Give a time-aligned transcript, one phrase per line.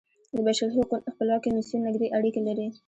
[0.35, 2.67] د بشري حقونو خپلواک کمیسیون نږدې اړیکې لري.